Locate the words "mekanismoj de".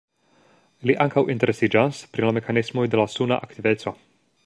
2.39-3.01